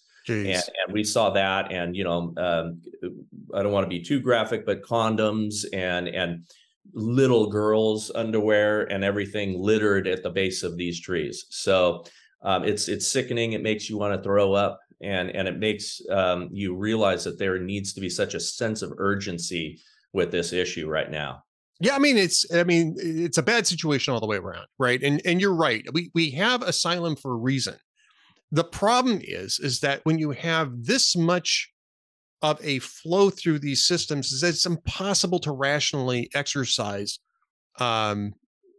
[0.56, 2.80] And, and, we saw that, and you know, um,
[3.54, 6.46] I don't want to be too graphic, but condoms and and
[6.94, 11.46] little girls' underwear and everything littered at the base of these trees.
[11.50, 12.04] So
[12.42, 13.52] um, it's it's sickening.
[13.52, 17.38] It makes you want to throw up and and it makes um, you realize that
[17.38, 19.80] there needs to be such a sense of urgency
[20.12, 21.42] with this issue right now.
[21.80, 25.02] Yeah, I mean it's I mean it's a bad situation all the way around, right?
[25.02, 25.84] And and you're right.
[25.92, 27.76] We we have asylum for a reason.
[28.50, 31.70] The problem is is that when you have this much
[32.42, 37.18] of a flow through these systems, is it's impossible to rationally exercise
[37.78, 38.34] um,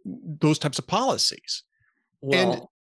[0.06, 1.64] those types of policies.
[2.22, 2.72] Well,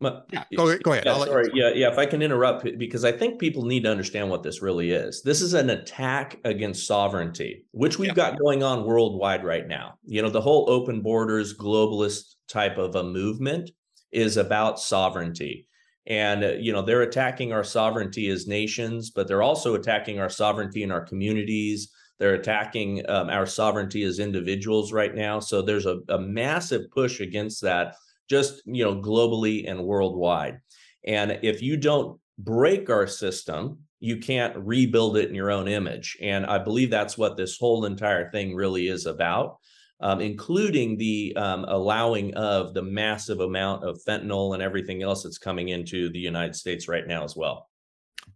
[0.00, 1.04] and yeah, go, go ahead.
[1.06, 1.50] Yeah, sorry.
[1.54, 1.90] Yeah, yeah.
[1.90, 5.22] If I can interrupt, because I think people need to understand what this really is.
[5.22, 8.14] This is an attack against sovereignty, which we've yeah.
[8.14, 9.98] got going on worldwide right now.
[10.04, 13.70] You know, the whole open borders, globalist type of a movement
[14.12, 15.66] is about sovereignty.
[16.06, 20.30] And, uh, you know, they're attacking our sovereignty as nations, but they're also attacking our
[20.30, 21.92] sovereignty in our communities.
[22.18, 25.38] They're attacking um, our sovereignty as individuals right now.
[25.38, 27.96] So there's a, a massive push against that
[28.28, 30.60] just you know globally and worldwide.
[31.04, 36.16] And if you don't break our system you can't rebuild it in your own image.
[36.20, 39.58] And i believe that's what this whole entire thing really is about
[40.00, 45.38] um, including the um, allowing of the massive amount of fentanyl and everything else that's
[45.38, 47.68] coming into the united states right now as well.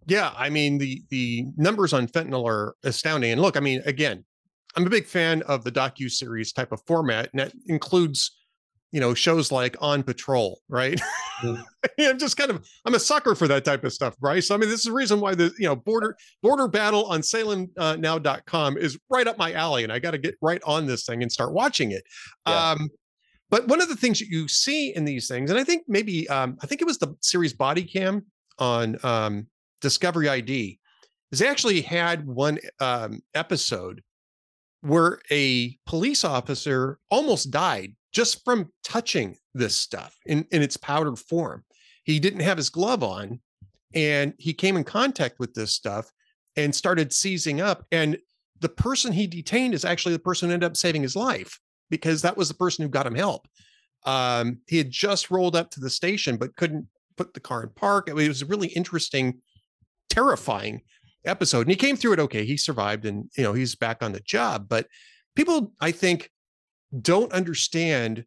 [0.06, 3.32] Yeah i mean the the numbers on fentanyl are astounding.
[3.32, 4.24] And look i mean again
[4.74, 8.41] i'm a big fan of the docu series type of format and that includes
[8.92, 11.00] you know shows like on patrol right
[11.42, 11.62] mm.
[12.00, 14.68] i'm just kind of i'm a sucker for that type of stuff bryce i mean
[14.68, 19.26] this is the reason why the you know border border battle on salemnow.com is right
[19.26, 21.90] up my alley and i got to get right on this thing and start watching
[21.90, 22.04] it
[22.46, 22.70] yeah.
[22.70, 22.88] um
[23.50, 26.28] but one of the things that you see in these things and i think maybe
[26.28, 28.24] um i think it was the series body cam
[28.58, 29.46] on um
[29.80, 30.78] discovery id
[31.32, 34.02] is they actually had one um episode
[34.82, 41.18] where a police officer almost died just from touching this stuff in, in its powdered
[41.18, 41.64] form.
[42.04, 43.40] He didn't have his glove on
[43.94, 46.10] and he came in contact with this stuff
[46.56, 47.84] and started seizing up.
[47.90, 48.18] And
[48.60, 51.58] the person he detained is actually the person who ended up saving his life
[51.90, 53.46] because that was the person who got him help.
[54.04, 57.70] Um, he had just rolled up to the station but couldn't put the car in
[57.70, 58.08] park.
[58.08, 59.40] It was a really interesting,
[60.10, 60.82] terrifying
[61.24, 61.62] episode.
[61.62, 62.44] And he came through it okay.
[62.44, 64.66] He survived and you know he's back on the job.
[64.68, 64.86] But
[65.36, 66.30] people, I think,
[67.00, 68.24] don't understand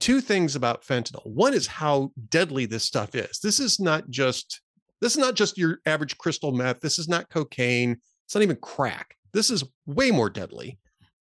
[0.00, 1.26] two things about fentanyl.
[1.26, 3.38] One is how deadly this stuff is.
[3.42, 4.60] This is not just
[5.00, 6.80] this is not just your average crystal meth.
[6.80, 7.98] This is not cocaine.
[8.24, 9.16] It's not even crack.
[9.32, 10.78] This is way more deadly.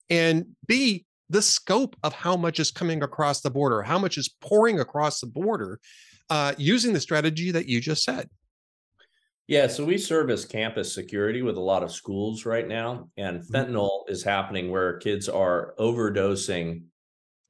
[0.10, 4.30] And B, the scope of how much is coming across the border, how much is
[4.40, 5.80] pouring across the border
[6.30, 8.30] uh, using the strategy that you just said.
[9.48, 13.42] Yeah, so we serve as campus security with a lot of schools right now, and
[13.42, 13.56] mm-hmm.
[13.56, 16.84] fentanyl is happening where kids are overdosing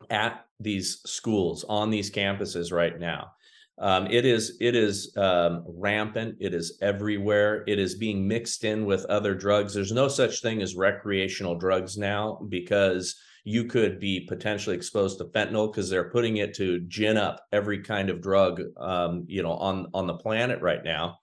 [0.10, 3.32] at these schools on these campuses right now.
[3.80, 6.38] Um, it is it is um, rampant.
[6.40, 7.64] It is everywhere.
[7.68, 9.74] It is being mixed in with other drugs.
[9.74, 15.26] There's no such thing as recreational drugs now because you could be potentially exposed to
[15.26, 19.54] fentanyl because they're putting it to gin up every kind of drug um, you know
[19.54, 21.20] on on the planet right now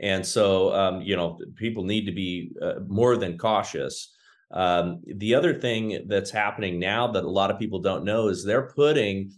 [0.00, 4.14] and so, um, you know, people need to be uh, more than cautious.
[4.50, 8.44] Um, the other thing that's happening now that a lot of people don't know is
[8.44, 9.32] they're putting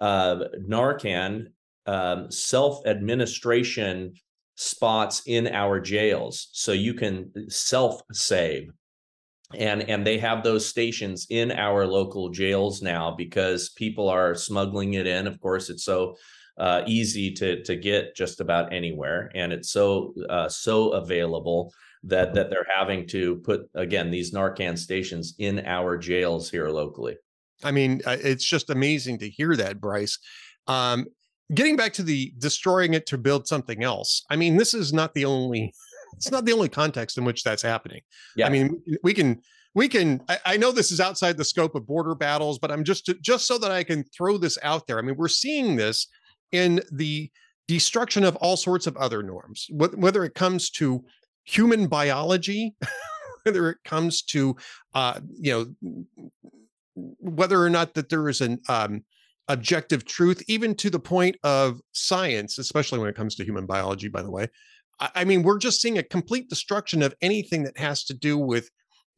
[0.00, 1.48] uh, Narcan
[1.86, 4.14] um, self administration
[4.56, 8.70] spots in our jails so you can self save.
[9.54, 14.94] and and they have those stations in our local jails now because people are smuggling
[14.94, 16.16] it in of course it's so
[16.58, 22.34] uh, easy to to get just about anywhere and it's so uh, so available that
[22.34, 27.16] that they're having to put again these narcan stations in our jails here locally
[27.64, 30.18] i mean uh, it's just amazing to hear that bryce
[30.66, 31.06] um,
[31.54, 35.14] getting back to the destroying it to build something else i mean this is not
[35.14, 35.72] the only
[36.18, 38.02] it's not the only context in which that's happening.
[38.36, 38.46] Yeah.
[38.46, 39.40] I mean, we can
[39.74, 42.84] we can I, I, know this is outside the scope of border battles, but I'm
[42.84, 44.98] just just so that I can throw this out there.
[44.98, 46.08] I mean, we're seeing this
[46.52, 47.30] in the
[47.66, 51.04] destruction of all sorts of other norms, whether it comes to
[51.44, 52.74] human biology,
[53.44, 54.56] whether it comes to
[54.94, 56.04] uh, you know
[56.94, 59.02] whether or not that there is an um,
[59.48, 64.08] objective truth, even to the point of science, especially when it comes to human biology,
[64.08, 64.48] by the way.
[65.00, 68.68] I mean, we're just seeing a complete destruction of anything that has to do with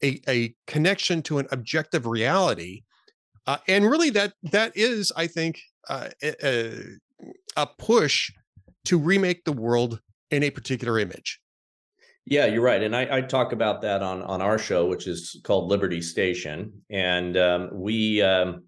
[0.03, 2.83] a, a connection to an objective reality.
[3.47, 6.09] Uh, and really, that that is, I think, uh,
[7.55, 8.31] a push
[8.85, 11.39] to remake the world in a particular image.
[12.25, 15.41] Yeah, you're right, and I, I, talk about that on on our show, which is
[15.43, 18.63] called Liberty Station, and um, we um,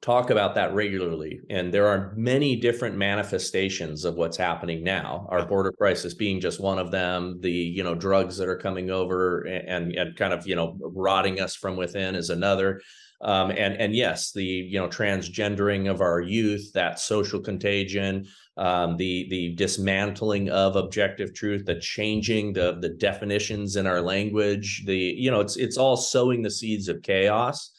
[0.00, 1.40] talk about that regularly.
[1.50, 5.26] And there are many different manifestations of what's happening now.
[5.30, 7.38] Our border crisis being just one of them.
[7.40, 11.40] The you know drugs that are coming over and and kind of you know rotting
[11.40, 12.80] us from within is another.
[13.22, 18.96] Um, and and yes, the you know transgendering of our youth, that social contagion, um,
[18.96, 24.96] the the dismantling of objective truth, the changing the the definitions in our language, the
[24.96, 27.72] you know it's it's all sowing the seeds of chaos.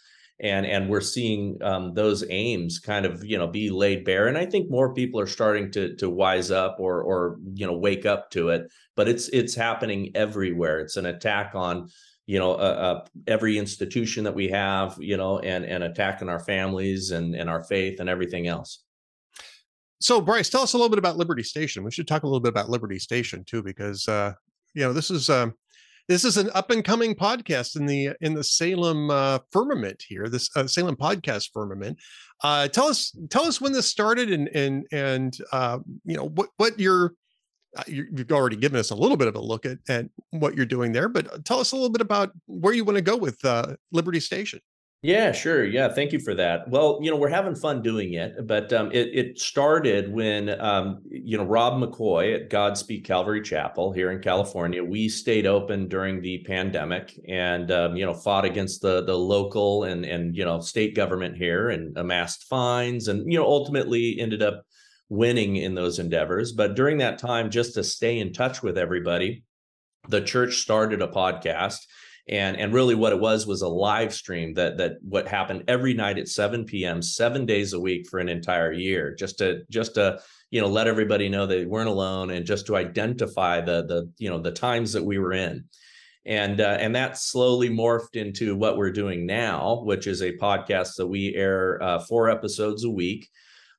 [0.44, 4.28] And and we're seeing um, those aims kind of you know be laid bare.
[4.28, 7.78] And i think more people are starting to to wise up or or you know
[7.78, 8.72] wake up to it.
[8.96, 10.80] But it's it's happening everywhere.
[10.80, 11.90] It's an attack on
[12.32, 16.40] you know uh, uh, every institution that we have you know and and attacking our
[16.40, 18.86] families and and our faith and everything else
[20.00, 22.40] so bryce tell us a little bit about liberty station we should talk a little
[22.40, 24.32] bit about liberty station too because uh
[24.74, 25.54] you know this is um
[26.08, 30.28] this is an up and coming podcast in the in the Salem uh, firmament here,
[30.28, 31.98] this uh, Salem podcast firmament.
[32.44, 36.50] Uh, tell us tell us when this started and and and uh, you know what
[36.58, 37.14] what your
[37.88, 40.92] you've already given us a little bit of a look at, at what you're doing
[40.92, 43.76] there, but tell us a little bit about where you want to go with uh,
[43.92, 44.60] Liberty Station.
[45.04, 45.66] Yeah, sure.
[45.66, 46.70] Yeah, thank you for that.
[46.70, 51.02] Well, you know, we're having fun doing it, but um, it, it started when, um,
[51.10, 56.22] you know, Rob McCoy at Godspeak Calvary Chapel here in California, we stayed open during
[56.22, 60.60] the pandemic and, um, you know, fought against the the local and and you know
[60.60, 64.64] state government here and amassed fines and you know ultimately ended up
[65.12, 66.54] winning in those endeavors.
[66.54, 69.44] But during that time, just to stay in touch with everybody,
[70.08, 71.80] the church started a podcast.
[72.30, 75.94] And and really what it was was a live stream that that what happened every
[75.94, 79.96] night at 7 p.m seven days a week for an entire year just to just
[79.96, 80.20] to
[80.52, 84.30] you know let everybody know they weren't alone and just to identify the the you
[84.30, 85.66] know the times that we were in.
[86.24, 90.96] And uh, and that slowly morphed into what we're doing now which is a podcast
[90.98, 93.28] that we air uh, four episodes a week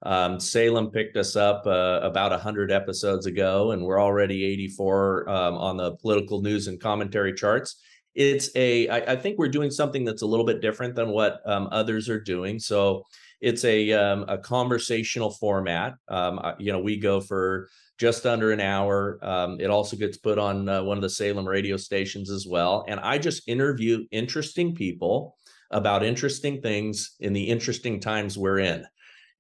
[0.03, 5.55] um, Salem picked us up uh, about 100 episodes ago, and we're already 84 um,
[5.55, 7.77] on the political news and commentary charts.
[8.15, 11.41] It's a I, I think we're doing something that's a little bit different than what
[11.47, 12.59] um, others are doing.
[12.59, 13.05] So
[13.41, 15.95] it's a um, a conversational format.
[16.09, 19.19] Um, you know we go for just under an hour.
[19.23, 22.85] Um, it also gets put on uh, one of the salem radio stations as well.
[22.89, 25.37] And i just interview interesting people
[25.71, 28.85] about interesting things in the interesting times we're in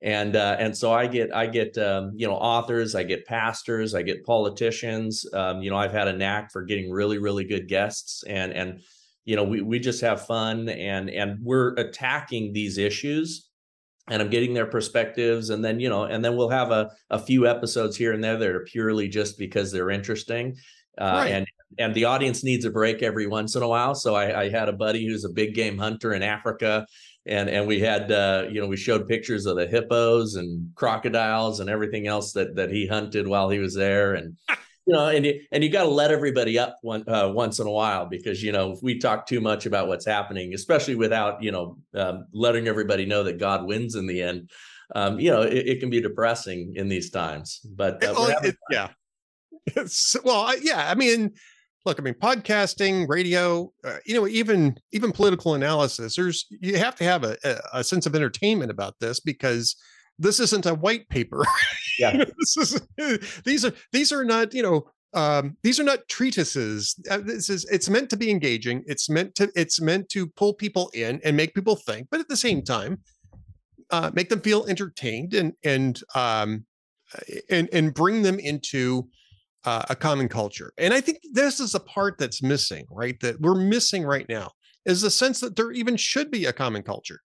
[0.02, 3.94] and uh, and so I get I get um, you know authors, I get pastors,
[3.94, 5.24] I get politicians.
[5.32, 8.80] Um, you know, I've had a knack for getting really really good guests, and and
[9.24, 13.48] you know we we just have fun, and and we're attacking these issues,
[14.10, 17.18] and I'm getting their perspectives, and then you know, and then we'll have a a
[17.18, 20.56] few episodes here and there that are purely just because they're interesting,
[20.98, 21.28] uh, right.
[21.28, 21.46] and
[21.78, 23.94] and the audience needs a break every once in a while.
[23.94, 26.86] So I, I had a buddy who's a big game hunter in Africa
[27.26, 31.60] and and we had uh, you know we showed pictures of the hippos and crocodiles
[31.60, 34.14] and everything else that that he hunted while he was there.
[34.14, 34.36] And
[34.86, 37.66] you know and you, and you got to let everybody up one, uh, once in
[37.66, 41.42] a while because you know if we talk too much about what's happening especially without
[41.42, 44.50] you know um, letting everybody know that God wins in the end
[44.94, 47.60] um, you know it, it, can be depressing in these times.
[47.64, 48.88] But uh, it, it, yeah.
[50.24, 51.34] Well yeah I mean
[51.84, 56.94] look i mean podcasting radio uh, you know even even political analysis there's you have
[56.94, 57.36] to have a,
[57.72, 59.76] a sense of entertainment about this because
[60.18, 61.44] this isn't a white paper
[61.98, 62.80] yeah this is
[63.44, 66.98] these are these are not you know um, these are not treatises.
[67.10, 68.82] Uh, this is it's meant to be engaging.
[68.86, 72.28] It's meant to it's meant to pull people in and make people think, but at
[72.28, 73.00] the same time,
[73.90, 76.64] uh, make them feel entertained and and um,
[77.50, 79.08] and and bring them into
[79.64, 80.72] uh, a common culture.
[80.78, 83.18] And I think this is a part that's missing, right?
[83.20, 84.52] That we're missing right now
[84.84, 87.20] is the sense that there even should be a common culture.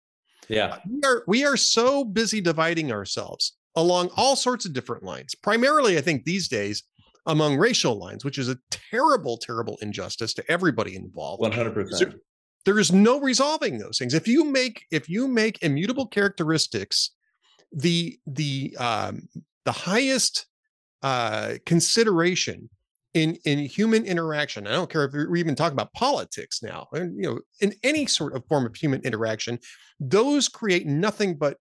[0.49, 5.35] Yeah, we are we are so busy dividing ourselves along all sorts of different lines.
[5.35, 6.83] Primarily, I think these days
[7.27, 11.41] among racial lines, which is a terrible, terrible injustice to everybody involved.
[11.41, 12.17] One hundred percent.
[12.67, 14.15] There is no resolving those things.
[14.15, 17.11] If you make if you make immutable characteristics
[17.73, 19.29] the the um,
[19.65, 20.47] the highest
[21.05, 22.71] uh, consideration
[23.13, 24.67] in in human interaction.
[24.67, 28.07] I don't care if we're even talking about politics now, and you know, in any
[28.07, 29.59] sort of form of human interaction,
[30.01, 31.59] those create nothing but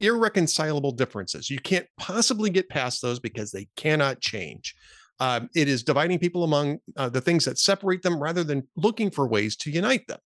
[0.00, 1.50] irreconcilable differences.
[1.50, 4.74] You can't possibly get past those because they cannot change.
[5.20, 9.10] Um, it is dividing people among uh, the things that separate them rather than looking
[9.10, 10.18] for ways to unite them.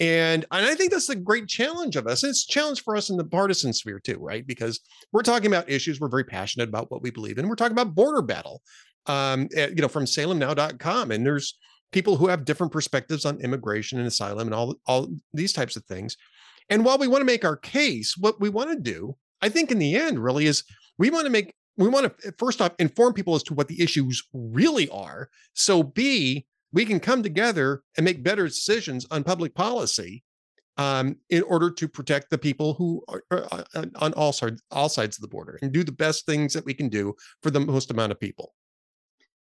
[0.00, 2.22] And, and I think that's a great challenge of us.
[2.22, 4.46] It's a challenge for us in the partisan sphere too, right?
[4.46, 4.80] Because
[5.12, 7.48] we're talking about issues, we're very passionate about what we believe in.
[7.48, 8.62] We're talking about border battle,
[9.06, 11.10] um, at, you know, from salemnow.com.
[11.10, 11.58] And there's
[11.90, 15.84] people who have different perspectives on immigration and asylum and all, all these types of
[15.86, 16.16] things.
[16.68, 19.70] And while we want to make our case, what we want to do, I think
[19.70, 20.64] in the end really is
[20.98, 23.80] we want to make we want to first off inform people as to what the
[23.80, 25.30] issues really are.
[25.54, 30.22] So B, we can come together and make better decisions on public policy
[30.76, 34.88] um, in order to protect the people who are, are, are on all sides all
[34.88, 37.60] sides of the border and do the best things that we can do for the
[37.60, 38.54] most amount of people.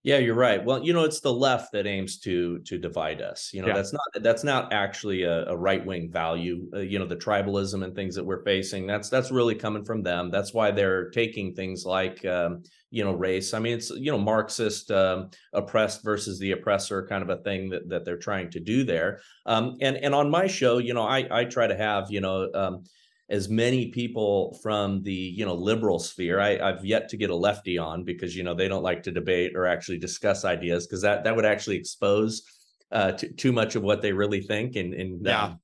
[0.06, 0.64] Yeah, you're right.
[0.64, 3.50] Well, you know, it's the left that aims to to divide us.
[3.52, 3.74] You know, yeah.
[3.74, 6.70] that's not that's not actually a, a right wing value.
[6.72, 8.86] Uh, you know, the tribalism and things that we're facing.
[8.86, 10.30] That's that's really coming from them.
[10.30, 12.62] That's why they're taking things like um,
[12.96, 13.54] you know race.
[13.54, 17.70] I mean, it's you know Marxist um, oppressed versus the oppressor kind of a thing
[17.70, 19.20] that that they're trying to do there.
[19.46, 22.50] Um, and and on my show, you know, I I try to have you know
[22.54, 22.84] um,
[23.30, 27.36] as many people from the you know liberal sphere I, i've yet to get a
[27.36, 31.02] lefty on because you know they don't like to debate or actually discuss ideas because
[31.02, 32.44] that that would actually expose
[32.92, 35.46] uh, t- too much of what they really think and and yeah.
[35.46, 35.60] Um,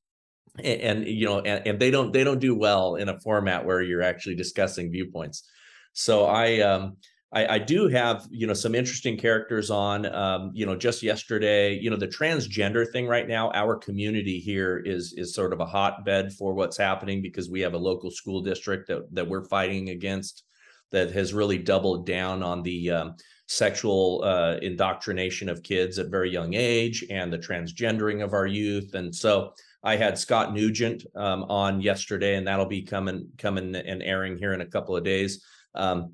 [0.58, 3.64] and, and, you know and, and they don't they don't do well in a format
[3.64, 5.48] where you're actually discussing viewpoints
[5.94, 6.98] so i um
[7.34, 11.74] I, I, do have you know some interesting characters on um, you know just yesterday
[11.78, 15.66] you know the transgender thing right now our community here is is sort of a
[15.66, 19.90] hotbed for what's happening because we have a local school district that that we're fighting
[19.90, 20.44] against
[20.92, 23.16] that has really doubled down on the um,
[23.48, 28.94] sexual uh, indoctrination of kids at very young age and the transgendering of our youth
[28.94, 29.54] and so
[29.84, 34.54] I had Scott Newgent um, on yesterday, and that'll be coming coming and airing here
[34.54, 35.44] in a couple of days.
[35.74, 36.14] Um,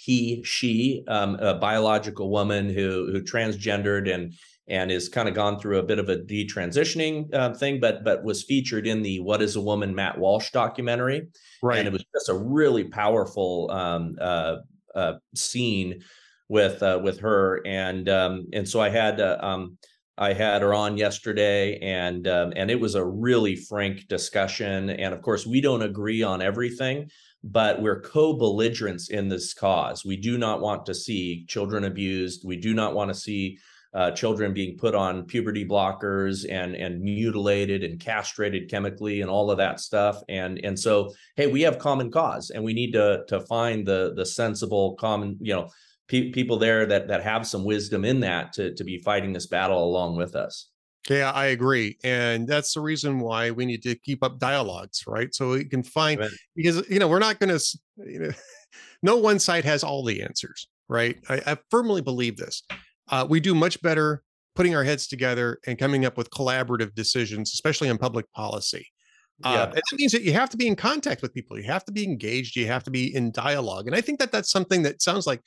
[0.00, 4.32] he, she, um, a biological woman who who transgendered and
[4.68, 8.22] and is kind of gone through a bit of a detransitioning uh, thing, but but
[8.22, 11.26] was featured in the "What Is a Woman" Matt Walsh documentary,
[11.62, 11.80] right?
[11.80, 14.58] And it was just a really powerful um, uh,
[14.94, 16.02] uh, scene
[16.48, 19.78] with uh, with her, and um, and so I had uh, um,
[20.16, 24.90] I had her on yesterday, and um, and it was a really frank discussion.
[24.90, 27.10] And of course, we don't agree on everything,
[27.44, 30.04] but we're co-belligerents in this cause.
[30.04, 32.42] We do not want to see children abused.
[32.44, 33.58] We do not want to see
[33.94, 39.50] uh, children being put on puberty blockers and and mutilated and castrated chemically and all
[39.50, 40.20] of that stuff.
[40.28, 44.12] And and so, hey, we have common cause, and we need to to find the
[44.14, 45.70] the sensible common, you know,
[46.06, 49.46] pe- people there that that have some wisdom in that to to be fighting this
[49.46, 50.68] battle along with us.
[51.08, 51.96] Yeah, I agree.
[52.04, 55.34] And that's the reason why we need to keep up dialogues, right?
[55.34, 56.30] So we can find, right.
[56.54, 58.30] because, you know, we're not going to, you know,
[59.02, 61.16] no one side has all the answers, right?
[61.28, 62.62] I, I firmly believe this.
[63.08, 64.22] Uh, we do much better
[64.54, 68.86] putting our heads together and coming up with collaborative decisions, especially on public policy.
[69.44, 69.66] Uh, yeah.
[69.66, 71.56] that means that you have to be in contact with people.
[71.56, 72.56] You have to be engaged.
[72.56, 73.86] You have to be in dialogue.
[73.86, 75.42] And I think that that's something that sounds like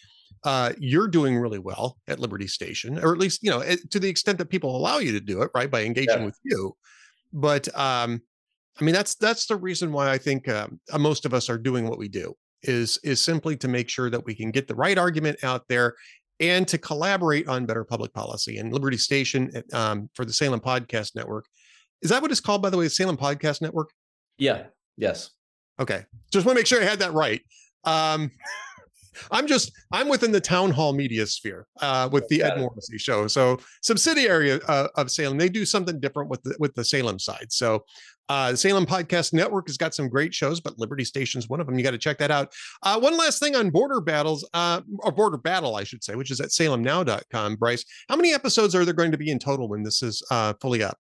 [0.45, 3.99] uh, you're doing really well at Liberty Station, or at least, you know, eh, to
[3.99, 6.25] the extent that people allow you to do it, right, by engaging yeah.
[6.25, 6.75] with you.
[7.33, 8.21] But um,
[8.79, 11.57] I mean, that's that's the reason why I think um, uh, most of us are
[11.57, 12.33] doing what we do
[12.63, 15.95] is is simply to make sure that we can get the right argument out there
[16.39, 18.57] and to collaborate on better public policy.
[18.57, 21.45] And Liberty Station eh, um, for the Salem Podcast Network
[22.01, 23.89] is that what it's called, by the way, Salem Podcast Network?
[24.37, 24.63] Yeah.
[24.97, 25.31] Yes.
[25.79, 26.05] Okay.
[26.31, 27.41] Just want to make sure I had that right.
[27.83, 28.31] Um,
[29.29, 33.27] I'm just I'm within the town hall media sphere uh, with the Ed Morrissey show.
[33.27, 37.47] So subsidiary uh, of Salem, they do something different with the with the Salem side.
[37.49, 37.83] So
[38.29, 41.67] Uh, the Salem Podcast Network has got some great shows, but Liberty Station's one of
[41.67, 41.77] them.
[41.77, 42.53] You got to check that out.
[42.81, 46.31] Uh, one last thing on Border Battles, uh, or Border Battle, I should say, which
[46.31, 47.57] is at salemnow.com.
[47.57, 50.53] Bryce, how many episodes are there going to be in total when this is uh,
[50.61, 50.97] fully up?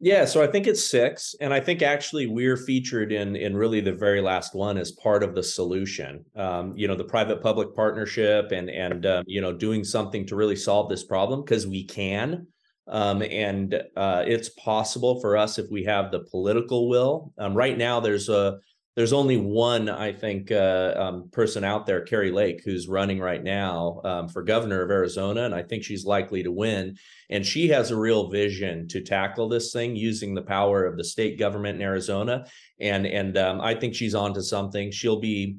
[0.00, 3.80] Yeah, so I think it's six, and I think actually we're featured in in really
[3.80, 6.24] the very last one as part of the solution.
[6.36, 10.56] Um, you know, the private-public partnership, and and um, you know, doing something to really
[10.56, 12.46] solve this problem because we can.
[12.86, 17.32] Um, and uh, it's possible for us if we have the political will.
[17.38, 18.58] Um, right now, there's a
[18.96, 23.42] there's only one, I think, uh, um, person out there, Kari Lake, who's running right
[23.42, 26.96] now um, for governor of Arizona, and I think she's likely to win.
[27.28, 31.02] And she has a real vision to tackle this thing using the power of the
[31.02, 32.46] state government in Arizona.
[32.80, 34.92] And and um, I think she's onto something.
[34.92, 35.58] She'll be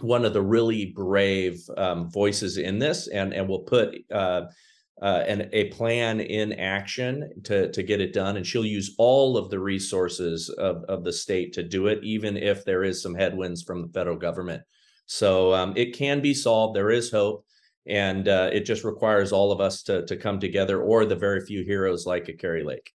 [0.00, 3.94] one of the really brave um, voices in this, and and will put.
[4.10, 4.42] Uh,
[5.00, 8.36] uh, and a plan in action to to get it done.
[8.36, 12.36] And she'll use all of the resources of, of the state to do it, even
[12.36, 14.62] if there is some headwinds from the federal government.
[15.06, 16.76] So um, it can be solved.
[16.76, 17.44] There is hope,
[17.86, 21.40] and uh, it just requires all of us to to come together, or the very
[21.40, 22.92] few heroes like a Kari Lake.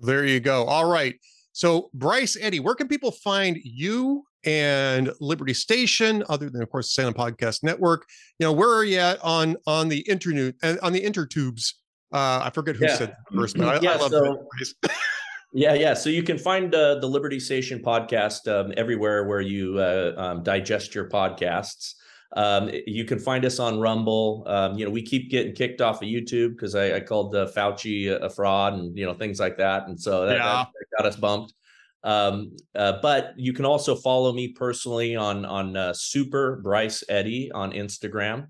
[0.00, 0.64] There you go.
[0.64, 1.14] All right.
[1.52, 6.94] So Bryce Eddy where can people find you and Liberty Station, other than of course
[6.94, 8.06] the Salem Podcast Network.
[8.38, 11.74] You know, where are you at on on the internet and on the intertubes?
[12.12, 12.96] Uh, I forget who yeah.
[12.96, 14.46] said first, but I, yeah, I love so,
[15.52, 15.94] yeah, yeah.
[15.94, 20.42] So you can find uh, the Liberty Station podcast um, everywhere where you uh, um,
[20.42, 21.94] digest your podcasts.
[22.36, 24.44] Um, you can find us on Rumble.
[24.46, 27.46] Um, you know, we keep getting kicked off of YouTube because I, I, called uh,
[27.46, 30.64] Fauci a, a, fraud and you know things like that, and so that, yeah.
[30.64, 31.54] that got us bumped.
[32.02, 37.50] Um, uh, but you can also follow me personally on on uh, Super Bryce Eddy
[37.52, 38.48] on Instagram,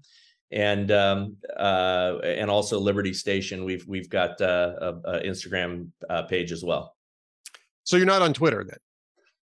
[0.53, 3.64] and um, uh, and also Liberty Station.
[3.64, 6.96] We've we've got uh, a, a Instagram uh, page as well.
[7.82, 8.78] So you're not on Twitter then?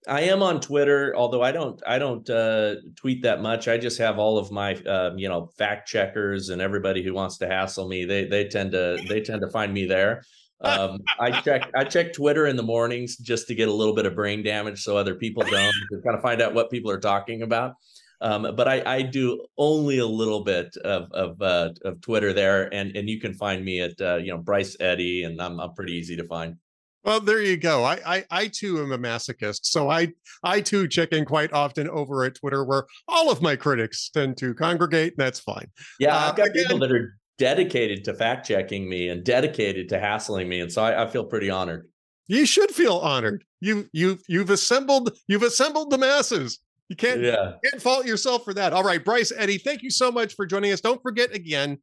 [0.08, 3.66] I am on Twitter, although I don't I don't uh, tweet that much.
[3.66, 7.38] I just have all of my uh, you know fact checkers and everybody who wants
[7.38, 8.04] to hassle me.
[8.04, 10.22] They they tend to they tend to find me there
[10.60, 14.06] um, I check I check Twitter in the mornings just to get a little bit
[14.06, 15.52] of brain damage so other people don't
[15.92, 17.74] to kind of find out what people are talking about.
[18.20, 22.72] Um, but I, I do only a little bit of of, uh, of Twitter there,
[22.72, 25.74] and and you can find me at uh, you know Bryce Eddy, and I'm I'm
[25.74, 26.56] pretty easy to find.
[27.04, 27.84] Well, there you go.
[27.84, 31.88] I, I, I too am a masochist, so I I too check in quite often
[31.90, 35.12] over at Twitter, where all of my critics tend to congregate.
[35.12, 35.70] And that's fine.
[36.00, 39.88] Yeah, I've uh, got again, people that are dedicated to fact checking me and dedicated
[39.90, 41.88] to hassling me, and so I, I feel pretty honored.
[42.28, 43.44] You should feel honored.
[43.60, 46.60] You you you've assembled you've assembled the masses.
[46.88, 47.54] You can't, yeah.
[47.64, 48.72] can't fault yourself for that.
[48.72, 50.80] All right, Bryce Eddy, thank you so much for joining us.
[50.80, 51.78] Don't forget again,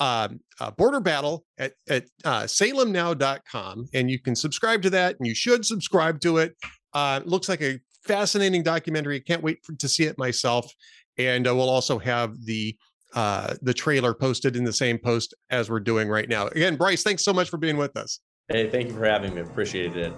[0.00, 5.26] um, uh, Border Battle at, at uh, salemnow.com, and you can subscribe to that, and
[5.26, 6.56] you should subscribe to it.
[6.94, 9.20] Uh, looks like a fascinating documentary.
[9.20, 10.72] Can't wait for, to see it myself.
[11.18, 12.76] And uh, we'll also have the
[13.14, 16.46] uh, the trailer posted in the same post as we're doing right now.
[16.48, 18.20] Again, Bryce, thanks so much for being with us.
[18.48, 19.42] Hey, thank you for having me.
[19.42, 20.12] Appreciate it.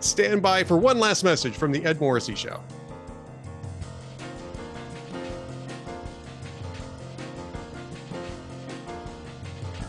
[0.00, 2.60] Stand by for one last message from the Ed Morrissey Show.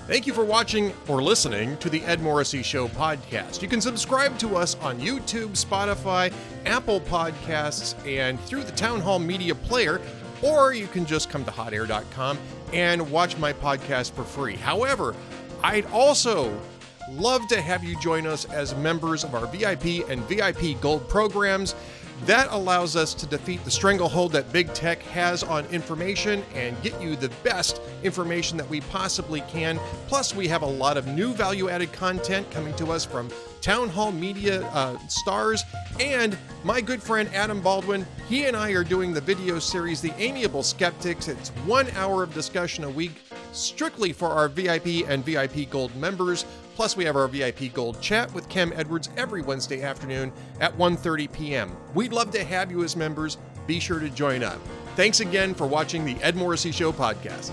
[0.08, 3.62] Thank you for watching or listening to the Ed Morrissey Show podcast.
[3.62, 6.34] You can subscribe to us on YouTube, Spotify,
[6.66, 10.00] Apple Podcasts, and through the Town Hall Media Player
[10.42, 12.38] or you can just come to hotair.com
[12.74, 14.56] and watch my podcast for free.
[14.56, 15.16] However,
[15.64, 16.60] I'd also
[17.12, 21.76] love to have you join us as members of our VIP and VIP Gold programs.
[22.26, 27.00] That allows us to defeat the stranglehold that big tech has on information and get
[27.00, 29.80] you the best information that we possibly can.
[30.08, 33.30] Plus, we have a lot of new value added content coming to us from
[33.62, 35.64] Town Hall Media uh, stars
[36.00, 38.06] and my good friend Adam Baldwin.
[38.30, 41.28] He and I are doing the video series, The Amiable Skeptics.
[41.28, 46.46] It's one hour of discussion a week strictly for our VIP and VIP Gold members.
[46.76, 51.32] Plus, we have our VIP Gold chat with Kem Edwards every Wednesday afternoon at 1:30
[51.32, 51.76] p.m.
[51.96, 53.38] We'd love to have you as members.
[53.66, 54.60] Be sure to join up.
[54.96, 57.52] Thanks again for watching the Ed Morrissey Show podcast.